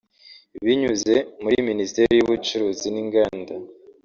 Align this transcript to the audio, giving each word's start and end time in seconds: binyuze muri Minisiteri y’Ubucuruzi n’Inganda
binyuze 0.65 1.15
muri 1.43 1.57
Minisiteri 1.69 2.11
y’Ubucuruzi 2.15 2.87
n’Inganda 2.91 3.53